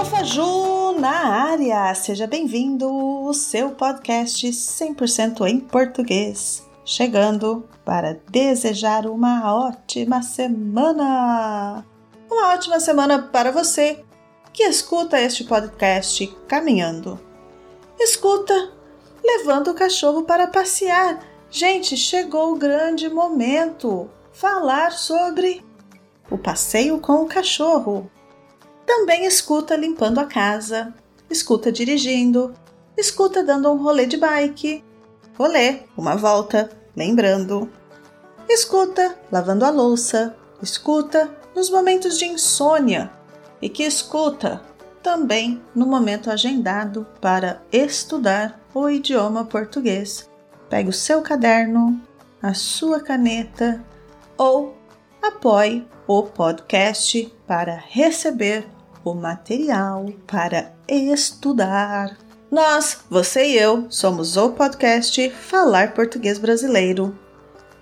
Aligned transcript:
Profaju 0.00 0.98
na 0.98 1.50
área! 1.50 1.94
Seja 1.94 2.26
bem-vindo 2.26 2.88
ao 2.88 3.34
seu 3.34 3.72
podcast 3.72 4.48
100% 4.48 5.46
em 5.46 5.60
português, 5.60 6.66
chegando 6.86 7.68
para 7.84 8.18
desejar 8.30 9.04
uma 9.04 9.54
ótima 9.54 10.22
semana! 10.22 11.84
Uma 12.30 12.54
ótima 12.54 12.80
semana 12.80 13.18
para 13.24 13.52
você 13.52 14.02
que 14.54 14.62
escuta 14.62 15.20
este 15.20 15.44
podcast 15.44 16.26
caminhando. 16.48 17.20
Escuta 17.98 18.72
levando 19.22 19.68
o 19.68 19.74
cachorro 19.74 20.22
para 20.22 20.46
passear. 20.46 21.20
Gente, 21.50 21.94
chegou 21.94 22.54
o 22.54 22.58
grande 22.58 23.10
momento! 23.10 24.08
Falar 24.32 24.92
sobre 24.92 25.62
o 26.30 26.38
passeio 26.38 26.98
com 27.00 27.22
o 27.22 27.26
cachorro. 27.26 28.10
Também 28.86 29.24
escuta 29.24 29.76
limpando 29.76 30.18
a 30.18 30.24
casa, 30.24 30.94
escuta 31.28 31.70
dirigindo, 31.70 32.54
escuta 32.96 33.42
dando 33.42 33.70
um 33.70 33.76
rolê 33.76 34.06
de 34.06 34.16
bike, 34.16 34.84
rolê, 35.38 35.80
uma 35.96 36.16
volta, 36.16 36.70
lembrando. 36.96 37.70
Escuta 38.48 39.16
lavando 39.30 39.64
a 39.64 39.70
louça, 39.70 40.36
escuta 40.62 41.30
nos 41.54 41.70
momentos 41.70 42.18
de 42.18 42.26
insônia 42.26 43.10
e 43.62 43.68
que 43.68 43.84
escuta 43.84 44.62
também 45.02 45.62
no 45.74 45.86
momento 45.86 46.30
agendado 46.30 47.06
para 47.20 47.62
estudar 47.72 48.60
o 48.74 48.88
idioma 48.88 49.44
português. 49.44 50.28
Pegue 50.68 50.90
o 50.90 50.92
seu 50.92 51.22
caderno, 51.22 52.00
a 52.42 52.54
sua 52.54 53.00
caneta 53.00 53.84
ou 54.36 54.76
apoie 55.22 55.86
o 56.06 56.22
podcast 56.22 57.32
para 57.46 57.82
receber 57.88 58.66
o 59.04 59.14
material 59.14 60.06
para 60.26 60.72
estudar. 60.88 62.16
Nós, 62.50 63.04
você 63.08 63.46
e 63.46 63.56
eu, 63.56 63.86
somos 63.90 64.36
o 64.36 64.50
podcast 64.50 65.30
Falar 65.30 65.94
Português 65.94 66.38
Brasileiro. 66.38 67.16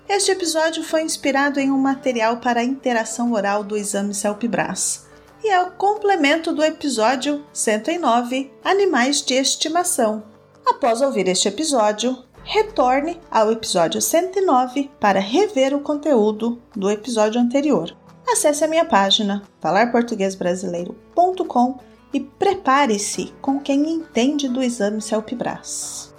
Este 0.08 0.30
episódio 0.30 0.82
foi 0.82 1.02
inspirado 1.02 1.60
em 1.60 1.70
um 1.70 1.78
material 1.78 2.38
para 2.38 2.62
interação 2.62 3.32
oral 3.32 3.62
do 3.62 3.76
exame 3.76 4.14
CELPE-BRAS 4.14 5.06
e 5.42 5.50
é 5.50 5.60
o 5.60 5.70
complemento 5.72 6.52
do 6.52 6.64
episódio 6.64 7.44
109 7.52 8.50
Animais 8.64 9.22
de 9.22 9.34
Estimação. 9.34 10.22
Após 10.66 11.00
ouvir 11.00 11.28
este 11.28 11.48
episódio, 11.48 12.22
retorne 12.48 13.20
ao 13.30 13.52
episódio 13.52 14.00
109 14.00 14.90
para 14.98 15.20
rever 15.20 15.74
o 15.74 15.80
conteúdo 15.80 16.60
do 16.74 16.90
episódio 16.90 17.40
anterior 17.40 17.94
acesse 18.32 18.64
a 18.64 18.68
minha 18.68 18.84
página 18.84 19.42
falarportuguesbrasileiro.com 19.60 21.78
e 22.12 22.20
prepare-se 22.20 23.32
com 23.40 23.58
quem 23.58 23.90
entende 23.90 24.46
do 24.48 24.62
exame 24.62 25.00
CELPE-BRAS. 25.02 26.14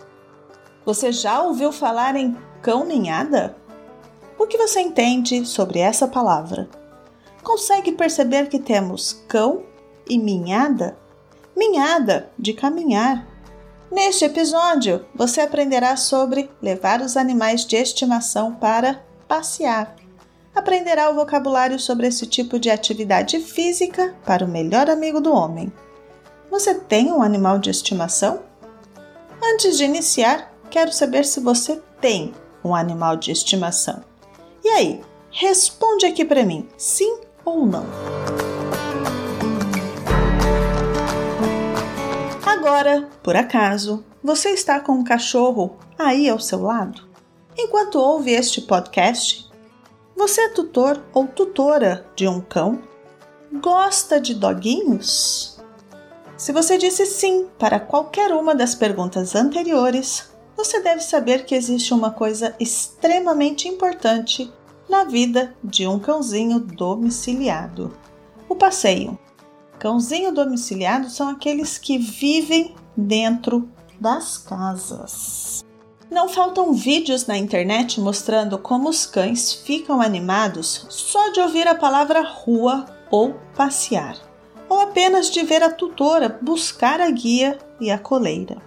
Você 0.86 1.12
já 1.12 1.42
ouviu 1.42 1.72
falar 1.72 2.16
em 2.16 2.38
cão 2.62 2.86
ninhada? 2.86 3.58
O 4.38 4.46
que 4.46 4.56
você 4.58 4.82
entende 4.82 5.44
sobre 5.46 5.80
essa 5.80 6.08
palavra? 6.08 6.70
Consegue 7.44 7.94
perceber 7.94 8.50
que 8.50 8.60
temos 8.60 9.24
cão 9.28 9.64
e 10.08 10.20
minhada? 10.20 10.96
Minhada 11.56 12.30
de 12.38 12.54
caminhar. 12.54 13.28
Neste 13.92 14.26
episódio, 14.26 15.06
você 15.16 15.42
aprenderá 15.42 15.96
sobre 15.98 16.50
levar 16.62 17.02
os 17.02 17.18
animais 17.18 17.66
de 17.66 17.76
estimação 17.76 18.54
para 18.56 19.04
passear 19.28 19.96
aprenderá 20.60 21.10
o 21.10 21.16
vocabulário 21.16 21.80
sobre 21.80 22.08
esse 22.08 22.26
tipo 22.26 22.60
de 22.60 22.70
atividade 22.70 23.40
física 23.40 24.16
para 24.26 24.46
o 24.46 24.48
melhor 24.48 24.90
amigo 24.90 25.20
do 25.20 25.34
homem. 25.34 25.72
Você 26.52 26.76
tem 26.76 27.12
um 27.12 27.22
animal 27.22 27.60
de 27.60 27.70
estimação? 27.70 28.42
Antes 29.42 29.78
de 29.78 29.86
iniciar, 29.86 30.54
quero 30.70 30.92
saber 30.92 31.26
se 31.26 31.40
você 31.40 31.82
tem 32.02 32.34
um 32.64 32.76
animal 32.76 33.16
de 33.16 33.32
estimação. 33.32 34.04
E 34.64 34.68
aí, 34.70 35.02
responde 35.32 36.06
aqui 36.06 36.26
para 36.26 36.44
mim, 36.44 36.68
sim 36.78 37.20
ou 37.46 37.66
não. 37.66 37.86
Agora, 42.80 43.10
por 43.22 43.36
acaso, 43.36 44.06
você 44.24 44.52
está 44.52 44.80
com 44.80 44.94
um 44.94 45.04
cachorro 45.04 45.76
aí 45.98 46.30
ao 46.30 46.40
seu 46.40 46.62
lado? 46.62 47.10
Enquanto 47.58 48.00
ouve 48.00 48.32
este 48.32 48.62
podcast, 48.62 49.52
você 50.16 50.40
é 50.44 50.50
tutor 50.50 51.04
ou 51.14 51.28
tutora 51.28 52.06
de 52.16 52.26
um 52.26 52.40
cão? 52.40 52.82
Gosta 53.62 54.18
de 54.18 54.34
doguinhos? 54.34 55.60
Se 56.38 56.54
você 56.54 56.78
disse 56.78 57.06
sim 57.06 57.50
para 57.60 57.82
qualquer 57.82 58.32
uma 58.32 58.56
das 58.56 58.74
perguntas 58.76 59.36
anteriores, 59.36 60.32
você 60.56 60.80
deve 60.80 61.02
saber 61.02 61.44
que 61.44 61.56
existe 61.56 61.94
uma 61.94 62.12
coisa 62.12 62.56
extremamente 62.62 63.68
importante 63.68 64.50
na 64.88 65.04
vida 65.04 65.54
de 65.62 65.86
um 65.86 66.00
cãozinho 66.00 66.62
domiciliado: 66.62 67.94
o 68.48 68.56
passeio. 68.56 69.20
Cãozinho 69.80 70.34
domiciliado 70.34 71.10
são 71.10 71.30
aqueles 71.30 71.78
que 71.78 71.98
vivem 71.98 72.76
dentro 72.98 73.70
das 73.98 74.38
casas. 74.38 75.64
Não 76.12 76.28
faltam 76.28 76.74
vídeos 76.74 77.26
na 77.28 77.38
internet 77.38 78.02
mostrando 78.02 78.58
como 78.58 78.90
os 78.90 79.06
cães 79.06 79.54
ficam 79.54 80.02
animados 80.02 80.86
só 80.90 81.30
de 81.30 81.40
ouvir 81.40 81.66
a 81.66 81.76
palavra 81.76 82.22
rua 82.22 82.86
ou 83.10 83.36
passear, 83.56 84.18
ou 84.68 84.82
apenas 84.82 85.30
de 85.30 85.44
ver 85.44 85.64
a 85.64 85.70
tutora 85.70 86.38
buscar 86.42 87.00
a 87.00 87.10
guia 87.10 87.58
e 87.80 87.90
a 87.90 87.98
coleira. 87.98 88.58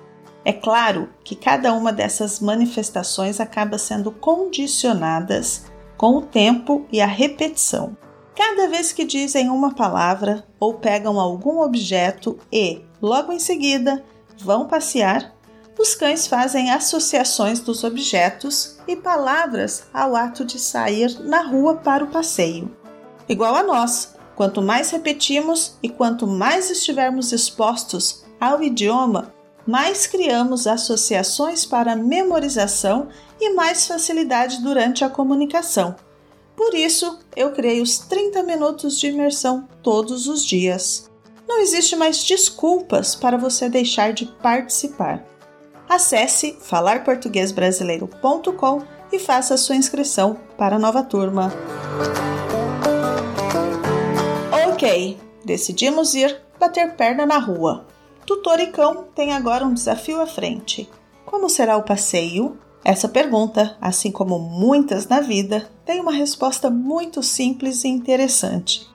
É 0.44 0.52
claro 0.52 1.10
que 1.22 1.36
cada 1.36 1.74
uma 1.74 1.92
dessas 1.92 2.40
manifestações 2.40 3.38
acaba 3.38 3.76
sendo 3.76 4.10
condicionadas 4.10 5.66
com 5.96 6.16
o 6.16 6.22
tempo 6.22 6.86
e 6.90 7.00
a 7.00 7.06
repetição. 7.06 7.96
Cada 8.34 8.66
vez 8.68 8.92
que 8.92 9.04
dizem 9.04 9.50
uma 9.50 9.74
palavra 9.74 10.44
ou 10.58 10.74
pegam 10.74 11.20
algum 11.20 11.60
objeto 11.60 12.38
e, 12.50 12.82
logo 13.00 13.30
em 13.30 13.38
seguida, 13.38 14.02
vão 14.38 14.66
passear, 14.66 15.34
os 15.78 15.94
cães 15.94 16.26
fazem 16.26 16.70
associações 16.70 17.60
dos 17.60 17.84
objetos 17.84 18.78
e 18.86 18.94
palavras 18.96 19.84
ao 19.92 20.14
ato 20.14 20.44
de 20.44 20.58
sair 20.58 21.18
na 21.20 21.42
rua 21.42 21.76
para 21.76 22.04
o 22.04 22.10
passeio. 22.10 22.74
Igual 23.28 23.54
a 23.54 23.62
nós, 23.62 24.14
quanto 24.34 24.62
mais 24.62 24.90
repetimos 24.90 25.78
e 25.82 25.88
quanto 25.88 26.26
mais 26.26 26.70
estivermos 26.70 27.32
expostos 27.32 28.24
ao 28.40 28.62
idioma, 28.62 29.32
mais 29.66 30.06
criamos 30.06 30.66
associações 30.66 31.64
para 31.64 31.96
memorização 31.96 33.08
e 33.40 33.54
mais 33.54 33.86
facilidade 33.86 34.60
durante 34.62 35.04
a 35.04 35.08
comunicação. 35.08 35.94
Por 36.56 36.74
isso, 36.74 37.18
eu 37.34 37.52
criei 37.52 37.80
os 37.80 37.98
30 37.98 38.42
minutos 38.42 38.98
de 38.98 39.08
imersão 39.08 39.68
todos 39.82 40.26
os 40.26 40.44
dias. 40.44 41.10
Não 41.48 41.60
existe 41.60 41.96
mais 41.96 42.22
desculpas 42.22 43.14
para 43.14 43.36
você 43.36 43.68
deixar 43.68 44.12
de 44.12 44.26
participar 44.26 45.24
acesse 45.94 46.56
falarportuguesbrasileiro.com 46.60 48.82
e 49.12 49.18
faça 49.18 49.58
sua 49.58 49.76
inscrição 49.76 50.38
para 50.56 50.76
a 50.76 50.78
nova 50.78 51.02
turma. 51.02 51.52
Ok, 54.70 55.18
decidimos 55.44 56.14
ir 56.14 56.40
bater 56.58 56.96
perna 56.96 57.26
na 57.26 57.36
rua. 57.38 57.84
Tutor 58.24 58.58
e 58.60 58.68
cão 58.68 59.04
têm 59.14 59.34
agora 59.34 59.66
um 59.66 59.74
desafio 59.74 60.18
à 60.20 60.26
frente. 60.26 60.88
Como 61.26 61.50
será 61.50 61.76
o 61.76 61.82
passeio? 61.82 62.56
Essa 62.84 63.08
pergunta, 63.08 63.76
assim 63.80 64.10
como 64.10 64.38
muitas 64.38 65.06
na 65.06 65.20
vida, 65.20 65.70
tem 65.84 66.00
uma 66.00 66.12
resposta 66.12 66.68
muito 66.68 67.22
simples 67.22 67.84
e 67.84 67.88
interessante. 67.88 68.88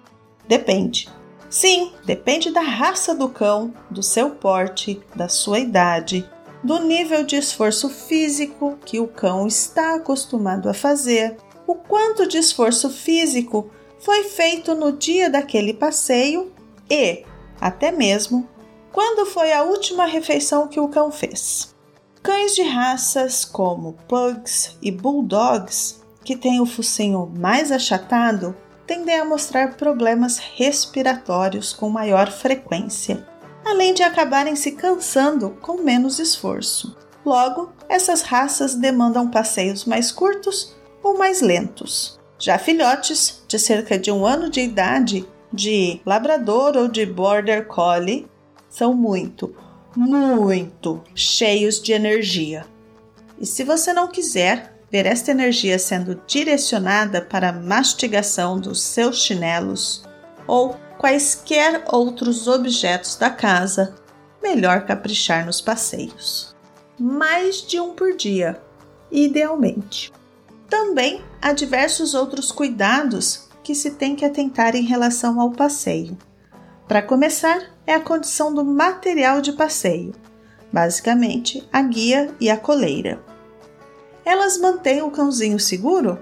Depende. 0.48 1.10
Sim, 1.50 1.94
depende 2.06 2.52
da 2.52 2.62
raça 2.62 3.16
do 3.16 3.30
cão, 3.30 3.74
do 3.90 4.04
seu 4.04 4.32
porte, 4.32 5.02
da 5.16 5.30
sua 5.30 5.60
idade, 5.60 6.30
do 6.62 6.80
nível 6.80 7.24
de 7.24 7.38
esforço 7.38 7.90
físico 7.90 8.78
que 8.84 9.00
o 9.00 9.08
cão 9.08 9.48
está 9.48 9.96
acostumado 9.96 10.68
a 10.70 10.74
fazer, 10.74 11.38
o 11.66 11.76
quanto 11.76 12.28
de 12.28 12.38
esforço 12.38 12.90
físico 12.90 13.70
foi 14.00 14.24
feito 14.26 14.76
no 14.76 14.92
dia 14.92 15.30
daquele 15.30 15.74
passeio 15.74 16.52
e, 16.90 17.24
até 17.62 17.92
mesmo, 17.92 18.48
quando 18.92 19.26
foi 19.26 19.54
a 19.54 19.64
última 19.64 20.06
refeição 20.06 20.68
que 20.68 20.80
o 20.80 20.90
cão 20.90 21.10
fez. 21.10 21.77
Cães 22.28 22.56
de 22.56 22.62
raças 22.62 23.46
como 23.46 23.94
Pugs 24.06 24.78
e 24.82 24.92
Bulldogs, 24.92 26.04
que 26.26 26.36
têm 26.36 26.60
o 26.60 26.66
focinho 26.66 27.32
mais 27.40 27.72
achatado, 27.72 28.54
tendem 28.86 29.18
a 29.18 29.24
mostrar 29.24 29.78
problemas 29.78 30.38
respiratórios 30.38 31.72
com 31.72 31.90
maior 31.90 32.30
frequência 32.30 33.26
além 33.66 33.94
de 33.94 34.04
acabarem 34.04 34.58
se 34.58 34.74
cansando 34.74 35.52
com 35.62 35.82
menos 35.82 36.20
esforço. 36.20 36.98
Logo, 37.26 37.72
essas 37.88 38.24
raças 38.24 38.76
demandam 38.76 39.32
passeios 39.32 39.86
mais 39.86 40.12
curtos 40.12 40.76
ou 41.02 41.18
mais 41.18 41.42
lentos. 41.42 42.20
Já 42.38 42.58
filhotes, 42.58 43.42
de 43.48 43.58
cerca 43.58 43.98
de 43.98 44.12
um 44.12 44.26
ano 44.26 44.50
de 44.50 44.60
idade, 44.60 45.26
de 45.54 46.02
labrador 46.06 46.76
ou 46.76 46.90
de 46.90 47.06
border 47.06 47.68
collie 47.68 48.28
são 48.70 48.94
muito, 48.94 49.56
muito 49.96 51.04
cheios 51.16 51.82
de 51.82 51.94
energia. 51.94 52.66
E 53.40 53.46
se 53.46 53.64
você 53.64 53.94
não 53.94 54.08
quiser 54.08 54.78
ver 54.92 55.06
esta 55.06 55.32
energia 55.32 55.78
sendo 55.78 56.22
direcionada 56.26 57.22
para 57.22 57.50
a 57.50 57.54
mastigação 57.54 58.60
dos 58.60 58.82
seus 58.82 59.22
chinelos 59.22 60.04
ou 60.48 60.76
quaisquer 60.98 61.84
outros 61.92 62.48
objetos 62.48 63.16
da 63.16 63.30
casa, 63.30 63.96
melhor 64.42 64.86
caprichar 64.86 65.46
nos 65.46 65.62
passeios. 65.62 66.56
Mais 67.00 67.62
de 67.62 67.80
um 67.80 67.94
por 67.94 68.16
dia, 68.16 68.62
idealmente. 69.12 70.12
Também 70.70 71.22
há 71.42 71.54
diversos 71.54 72.14
outros 72.14 72.52
cuidados 72.52 73.48
que 73.64 73.76
se 73.76 73.92
tem 73.92 74.16
que 74.16 74.26
atentar 74.26 74.76
em 74.76 74.84
relação 74.84 75.40
ao 75.40 75.52
passeio. 75.52 76.18
Para 76.88 77.02
começar, 77.02 77.70
é 77.86 77.94
a 77.94 78.00
condição 78.00 78.54
do 78.54 78.64
material 78.64 79.42
de 79.42 79.52
passeio, 79.52 80.14
basicamente 80.72 81.68
a 81.72 81.82
guia 81.82 82.34
e 82.40 82.50
a 82.50 82.56
coleira. 82.56 83.22
Elas 84.24 84.58
mantêm 84.58 85.02
o 85.02 85.12
cãozinho 85.12 85.60
seguro? 85.60 86.18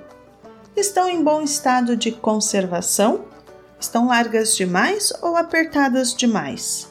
Estão 0.75 1.07
em 1.07 1.23
bom 1.23 1.43
estado 1.43 1.95
de 1.95 2.11
conservação? 2.11 3.25
Estão 3.79 4.07
largas 4.07 4.55
demais 4.55 5.13
ou 5.21 5.37
apertadas 5.37 6.15
demais? 6.15 6.87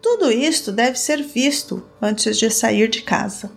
Tudo 0.00 0.32
isto 0.32 0.72
deve 0.72 0.98
ser 0.98 1.22
visto 1.22 1.86
antes 2.00 2.38
de 2.38 2.50
sair 2.50 2.88
de 2.88 3.02
casa. 3.02 3.50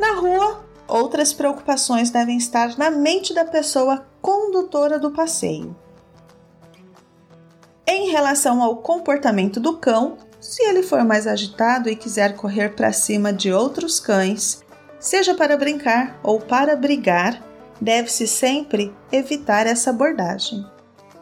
Na 0.00 0.14
rua, 0.14 0.64
outras 0.88 1.34
preocupações 1.34 2.08
devem 2.08 2.38
estar 2.38 2.78
na 2.78 2.90
mente 2.90 3.34
da 3.34 3.44
pessoa 3.44 4.06
condutora 4.22 4.98
do 4.98 5.10
passeio. 5.10 5.76
Em 7.86 8.10
relação 8.10 8.62
ao 8.62 8.76
comportamento 8.76 9.60
do 9.60 9.76
cão, 9.76 10.16
se 10.40 10.62
ele 10.62 10.82
for 10.82 11.04
mais 11.04 11.26
agitado 11.26 11.88
e 11.88 11.96
quiser 11.96 12.34
correr 12.34 12.70
para 12.70 12.92
cima 12.92 13.32
de 13.32 13.52
outros 13.52 14.00
cães, 14.00 14.62
seja 14.98 15.34
para 15.34 15.56
brincar 15.56 16.18
ou 16.22 16.40
para 16.40 16.76
brigar, 16.76 17.42
deve-se 17.80 18.26
sempre 18.26 18.94
evitar 19.12 19.66
essa 19.66 19.90
abordagem. 19.90 20.64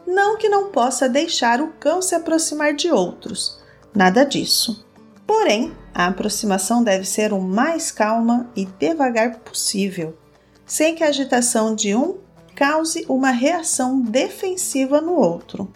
Não 0.07 0.37
que 0.37 0.47
não 0.47 0.69
possa 0.69 1.09
deixar 1.09 1.61
o 1.61 1.69
cão 1.79 2.01
se 2.01 2.15
aproximar 2.15 2.73
de 2.73 2.91
outros, 2.91 3.61
nada 3.93 4.25
disso. 4.25 4.85
Porém, 5.27 5.75
a 5.93 6.07
aproximação 6.07 6.83
deve 6.83 7.05
ser 7.05 7.33
o 7.33 7.41
mais 7.41 7.91
calma 7.91 8.49
e 8.55 8.65
devagar 8.65 9.39
possível, 9.39 10.17
sem 10.65 10.95
que 10.95 11.03
a 11.03 11.07
agitação 11.07 11.75
de 11.75 11.95
um 11.95 12.17
cause 12.55 13.05
uma 13.09 13.31
reação 13.31 13.99
defensiva 14.01 15.01
no 15.01 15.15
outro. 15.15 15.71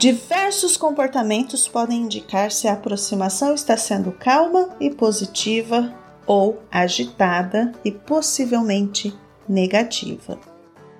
Diversos 0.00 0.78
comportamentos 0.78 1.68
podem 1.68 2.04
indicar 2.04 2.50
se 2.50 2.66
a 2.66 2.72
aproximação 2.72 3.52
está 3.52 3.76
sendo 3.76 4.10
calma 4.12 4.70
e 4.80 4.88
positiva 4.88 5.94
ou 6.26 6.58
agitada 6.70 7.70
e 7.84 7.92
possivelmente 7.92 9.14
negativa. 9.46 10.40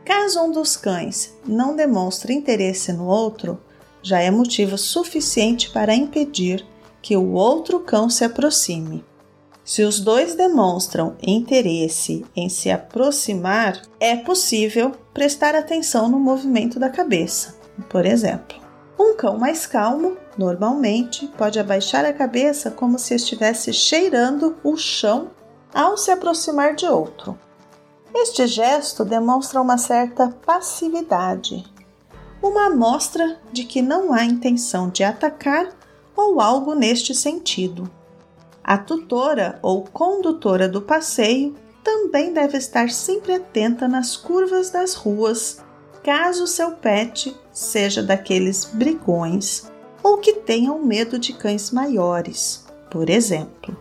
Caso 0.04 0.42
um 0.42 0.52
dos 0.52 0.76
cães 0.76 1.34
não 1.48 1.74
demonstre 1.74 2.34
interesse 2.34 2.92
no 2.92 3.06
outro, 3.06 3.58
já 4.02 4.20
é 4.20 4.30
motivo 4.30 4.76
suficiente 4.76 5.70
para 5.70 5.94
impedir 5.94 6.62
que 7.00 7.16
o 7.16 7.32
outro 7.32 7.80
cão 7.80 8.10
se 8.10 8.22
aproxime. 8.22 9.02
Se 9.64 9.82
os 9.82 9.98
dois 9.98 10.34
demonstram 10.34 11.16
interesse 11.26 12.22
em 12.36 12.50
se 12.50 12.70
aproximar, 12.70 13.80
é 13.98 14.14
possível 14.14 14.92
prestar 15.14 15.54
atenção 15.54 16.06
no 16.06 16.20
movimento 16.20 16.78
da 16.78 16.90
cabeça. 16.90 17.58
Por 17.88 18.04
exemplo, 18.04 18.60
um 19.00 19.16
cão 19.16 19.38
mais 19.38 19.66
calmo 19.66 20.18
normalmente 20.36 21.26
pode 21.38 21.58
abaixar 21.58 22.04
a 22.04 22.12
cabeça 22.12 22.70
como 22.70 22.98
se 22.98 23.14
estivesse 23.14 23.72
cheirando 23.72 24.56
o 24.62 24.76
chão 24.76 25.30
ao 25.72 25.96
se 25.96 26.10
aproximar 26.10 26.74
de 26.74 26.84
outro. 26.86 27.38
Este 28.14 28.46
gesto 28.46 29.02
demonstra 29.04 29.60
uma 29.60 29.78
certa 29.78 30.28
passividade, 30.44 31.64
uma 32.42 32.66
amostra 32.66 33.38
de 33.50 33.64
que 33.64 33.80
não 33.80 34.12
há 34.12 34.24
intenção 34.24 34.90
de 34.90 35.02
atacar 35.02 35.70
ou 36.14 36.40
algo 36.40 36.74
neste 36.74 37.14
sentido. 37.14 37.90
A 38.62 38.76
tutora 38.76 39.58
ou 39.62 39.84
condutora 39.84 40.68
do 40.68 40.82
passeio 40.82 41.54
também 41.82 42.34
deve 42.34 42.58
estar 42.58 42.90
sempre 42.90 43.32
atenta 43.32 43.88
nas 43.88 44.14
curvas 44.16 44.68
das 44.68 44.92
ruas 44.92 45.62
caso 46.02 46.46
seu 46.46 46.72
pet 46.72 47.36
seja 47.52 48.02
daqueles 48.02 48.64
brigões 48.64 49.70
ou 50.02 50.18
que 50.18 50.34
tenham 50.34 50.82
medo 50.82 51.18
de 51.18 51.32
cães 51.32 51.70
maiores, 51.70 52.64
por 52.90 53.10
exemplo. 53.10 53.76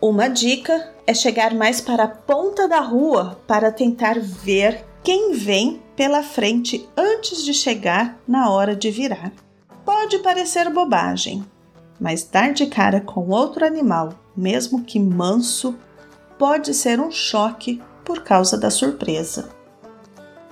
Uma 0.00 0.28
dica 0.28 0.94
é 1.06 1.14
chegar 1.14 1.54
mais 1.54 1.80
para 1.80 2.04
a 2.04 2.08
ponta 2.08 2.68
da 2.68 2.80
rua 2.80 3.40
para 3.46 3.72
tentar 3.72 4.20
ver 4.20 4.84
quem 5.02 5.32
vem 5.32 5.82
pela 5.96 6.22
frente 6.22 6.88
antes 6.96 7.42
de 7.42 7.54
chegar 7.54 8.18
na 8.26 8.50
hora 8.50 8.76
de 8.76 8.90
virar. 8.90 9.32
Pode 9.84 10.18
parecer 10.18 10.68
bobagem, 10.68 11.44
mas 11.98 12.24
dar 12.24 12.52
de 12.52 12.66
cara 12.66 13.00
com 13.00 13.28
outro 13.30 13.64
animal, 13.64 14.12
mesmo 14.36 14.84
que 14.84 15.00
manso, 15.00 15.76
pode 16.38 16.74
ser 16.74 17.00
um 17.00 17.10
choque 17.10 17.80
por 18.04 18.22
causa 18.22 18.58
da 18.58 18.70
surpresa. 18.70 19.55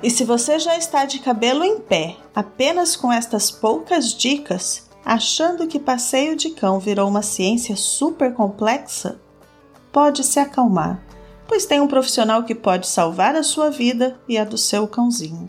E 0.03 0.11
se 0.11 0.25
você 0.25 0.59
já 0.59 0.77
está 0.77 1.05
de 1.05 1.19
cabelo 1.19 1.65
em 1.65 1.81
pé, 1.81 2.17
apenas 2.35 2.95
com 2.95 3.13
estas 3.13 3.51
poucas 3.51 4.13
dicas, 4.13 4.89
achando 5.05 5.67
que 5.67 5.79
passeio 5.79 6.37
de 6.37 6.51
cão 6.51 6.79
virou 6.79 7.09
uma 7.09 7.23
ciência 7.23 7.77
super 7.77 8.35
complexa, 8.35 9.21
pode 9.93 10.25
se 10.25 10.39
acalmar, 10.41 11.03
pois 11.47 11.67
tem 11.67 11.81
um 11.81 11.89
profissional 11.89 12.43
que 12.43 12.55
pode 12.55 12.87
salvar 12.87 13.37
a 13.37 13.43
sua 13.43 13.71
vida 13.71 14.19
e 14.29 14.37
a 14.37 14.45
do 14.45 14.59
seu 14.59 14.89
cãozinho. 14.89 15.49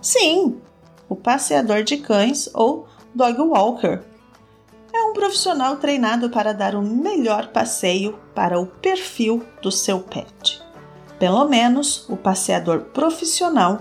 Sim, 0.00 0.60
o 1.08 1.16
passeador 1.16 1.82
de 1.82 1.96
cães 1.96 2.48
ou 2.54 2.86
dog 3.14 3.40
walker 3.40 4.02
é 4.92 5.02
um 5.02 5.12
profissional 5.12 5.76
treinado 5.76 6.30
para 6.30 6.52
dar 6.52 6.74
o 6.74 6.82
melhor 6.82 7.48
passeio 7.48 8.18
para 8.34 8.60
o 8.60 8.66
perfil 8.66 9.42
do 9.60 9.72
seu 9.72 10.00
pet. 10.00 10.62
Pelo 11.18 11.48
menos 11.48 12.08
o 12.08 12.16
passeador 12.16 12.80
profissional, 12.92 13.80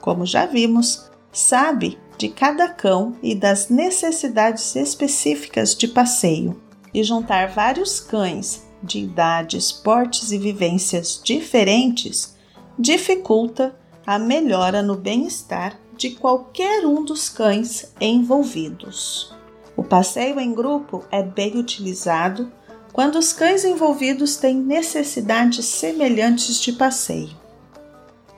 como 0.00 0.24
já 0.24 0.46
vimos, 0.46 1.10
sabe 1.32 1.98
de 2.16 2.28
cada 2.28 2.68
cão 2.68 3.16
e 3.22 3.34
das 3.34 3.68
necessidades 3.68 4.74
específicas 4.76 5.74
de 5.74 5.88
passeio, 5.88 6.60
e 6.92 7.02
juntar 7.02 7.48
vários 7.48 8.00
cães 8.00 8.66
de 8.82 9.00
idades, 9.00 9.70
portes 9.70 10.32
e 10.32 10.38
vivências 10.38 11.20
diferentes 11.22 12.34
dificulta 12.78 13.74
a 14.06 14.18
melhora 14.18 14.82
no 14.82 14.96
bem-estar 14.96 15.78
de 15.96 16.10
qualquer 16.10 16.84
um 16.86 17.04
dos 17.04 17.28
cães 17.28 17.94
envolvidos. 18.00 19.34
O 19.76 19.84
passeio 19.84 20.40
em 20.40 20.52
grupo 20.52 21.04
é 21.10 21.22
bem 21.22 21.56
utilizado 21.56 22.50
quando 22.92 23.18
os 23.18 23.32
cães 23.32 23.64
envolvidos 23.64 24.36
têm 24.36 24.56
necessidades 24.56 25.64
semelhantes 25.66 26.60
de 26.60 26.72
passeio. 26.72 27.30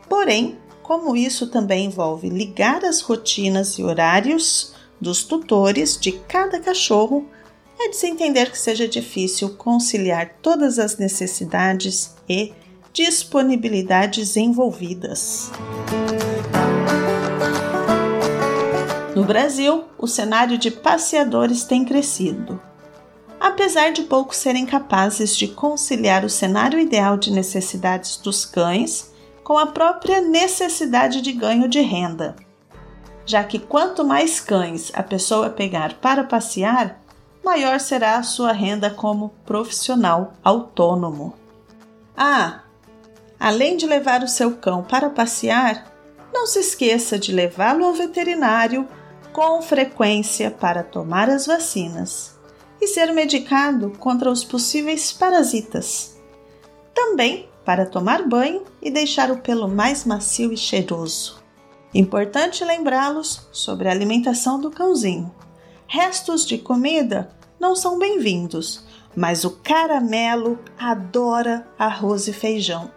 Porém, 0.09 0.59
como 0.82 1.16
isso 1.16 1.47
também 1.47 1.87
envolve 1.87 2.28
ligar 2.28 2.85
as 2.85 3.00
rotinas 3.00 3.78
e 3.78 3.82
horários 3.82 4.75
dos 5.00 5.23
tutores 5.23 5.99
de 5.99 6.12
cada 6.12 6.61
cachorro, 6.61 7.26
é 7.80 7.88
de 7.88 7.97
se 7.97 8.06
entender 8.06 8.50
que 8.50 8.59
seja 8.59 8.87
difícil 8.87 9.56
conciliar 9.56 10.37
todas 10.42 10.78
as 10.78 10.99
necessidades 10.99 12.14
e 12.28 12.52
disponibilidades 12.92 14.37
envolvidas. 14.37 15.50
No 19.16 19.25
Brasil, 19.25 19.85
o 19.99 20.06
cenário 20.06 20.59
de 20.59 20.71
passeadores 20.71 21.64
tem 21.64 21.85
crescido 21.85 22.61
apesar 23.43 23.91
de 23.91 24.05
poucos 24.05 24.37
serem 24.37 24.65
capazes 24.65 25.37
de 25.37 25.49
conciliar 25.49 26.25
o 26.25 26.31
cenário 26.31 26.79
ideal 26.79 27.17
de 27.17 27.33
necessidades 27.33 28.17
dos 28.17 28.47
cães 28.47 29.13
com 29.43 29.59
a 29.59 29.67
própria 29.67 30.21
necessidade 30.21 31.21
de 31.21 31.33
ganho 31.33 31.69
de 31.69 31.81
renda. 31.81 32.37
Já 33.27 33.43
que 33.43 33.59
quanto 33.59 34.05
mais 34.05 34.39
cães 34.39 34.93
a 34.95 35.03
pessoa 35.03 35.51
pegar 35.51 35.95
para 35.95 36.23
passear, 36.23 37.03
maior 37.45 37.81
será 37.81 38.17
a 38.17 38.23
sua 38.23 38.53
renda 38.53 38.91
como 38.91 39.31
profissional 39.45 40.35
autônomo. 40.45 41.35
Ah, 42.17 42.61
além 43.41 43.77
de 43.77 43.87
levar 43.87 44.23
o 44.23 44.29
seu 44.29 44.57
cão 44.57 44.85
para 44.85 45.11
passear, 45.11 45.93
não 46.33 46.47
se 46.47 46.61
esqueça 46.61 47.19
de 47.19 47.33
levá-lo 47.33 47.85
ao 47.85 47.93
veterinário 47.93 48.87
com 49.33 49.61
frequência 49.63 50.49
para 50.49 50.85
tomar 50.85 51.29
as 51.29 51.45
vacinas 51.45 52.32
e 52.83 52.89
ser 52.89 53.12
medicado 53.12 53.91
contra 53.91 54.29
os 54.29 54.43
possíveis 54.43 55.12
parasitas. 55.12 56.21
Também 56.93 57.49
para 57.65 57.87
tomar 57.87 58.27
banho 58.27 58.65
e 58.83 58.91
deixar 58.91 59.31
o 59.31 59.39
pelo 59.39 59.69
mais 59.69 60.05
macio 60.05 60.53
e 60.53 60.57
cheiroso. 60.57 61.41
Importante 61.95 62.65
lembrá-los 62.65 63.47
sobre 63.53 63.87
a 63.87 63.93
alimentação 63.93 64.61
do 64.61 64.69
cãozinho. 64.69 65.33
Restos 65.87 66.45
de 66.45 66.59
comida 66.59 67.31
não 67.61 67.77
são 67.77 68.01
bem-vindos, 68.01 68.85
mas 69.15 69.45
o 69.45 69.53
caramelo 69.62 70.59
adora 70.77 71.65
arroz 71.79 72.27
e 72.27 72.33
feijão. 72.33 72.91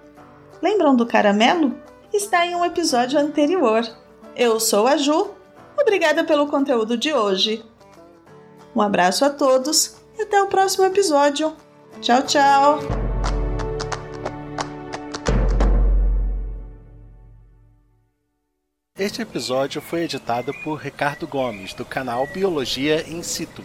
Lembram 0.64 0.96
do 0.96 1.06
caramelo? 1.06 1.76
Está 2.12 2.44
em 2.44 2.56
um 2.56 2.66
episódio 2.66 3.20
anterior. 3.20 3.88
Eu 4.36 4.60
sou 4.60 4.88
a 4.88 4.98
Ju, 4.98 5.30
obrigada 5.80 6.24
pelo 6.24 6.48
conteúdo 6.48 6.98
de 6.98 7.14
hoje. 7.14 7.64
Um 8.76 8.82
abraço 8.82 9.24
a 9.24 9.30
todos 9.30 9.96
e 10.18 10.24
até 10.24 10.42
o 10.42 10.48
próximo 10.48 10.86
episódio. 10.86 11.56
Tchau, 12.02 12.22
tchau! 12.24 12.80
Este 18.98 19.22
episódio 19.22 19.82
foi 19.82 20.04
editado 20.04 20.54
por 20.64 20.80
Ricardo 20.80 21.28
Gomes, 21.28 21.74
do 21.74 21.86
canal 21.86 22.28
Biologia 22.28 23.08
in 23.10 23.24
Situ. 23.24 23.64